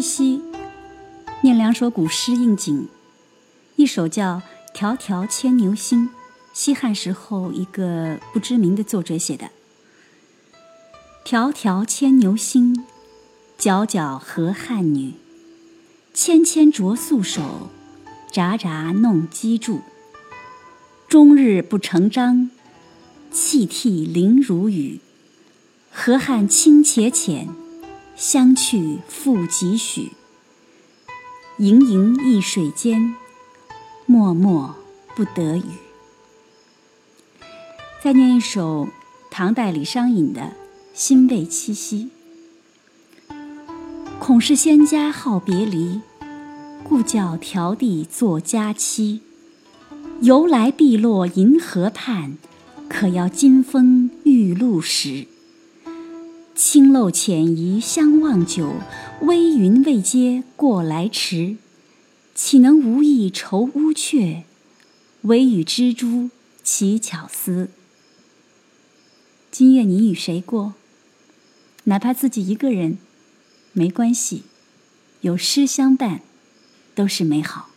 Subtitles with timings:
[0.00, 0.40] 七夕，
[1.42, 2.88] 念两首古诗应景。
[3.76, 4.40] 一首叫
[4.74, 6.08] 《迢迢牵牛星》，
[6.54, 9.50] 西汉时候一个不知名的作者写的。
[11.22, 12.86] 迢迢牵牛星，
[13.58, 15.12] 皎皎河汉女。
[16.14, 17.68] 纤纤擢素手，
[18.32, 19.82] 札札弄机杼。
[21.10, 22.48] 终日不成章，
[23.30, 25.00] 泣涕零如雨。
[25.92, 27.50] 河汉清且浅，
[28.20, 30.12] 相去复几许？
[31.56, 33.14] 盈盈一水间，
[34.04, 34.74] 脉脉
[35.16, 35.62] 不得语。
[38.04, 38.88] 再念一首
[39.30, 40.42] 唐代李商隐的
[40.92, 42.10] 《辛未七夕》。
[44.18, 46.02] 恐是仙家好别离，
[46.84, 49.22] 故教迢递作佳期。
[50.20, 52.36] 由来碧落银河畔，
[52.86, 55.26] 可邀金风玉露时。
[56.62, 58.74] 青漏浅移相望久，
[59.22, 61.56] 微云未接过来迟。
[62.34, 64.44] 岂能无意愁乌鹊，
[65.22, 66.28] 唯与蜘蛛
[66.62, 67.70] 乞巧思。
[69.50, 70.74] 今夜你与谁过？
[71.84, 72.98] 哪怕自己一个人。
[73.72, 74.42] 没关系，
[75.22, 76.20] 有诗相伴，
[76.94, 77.69] 都是美好。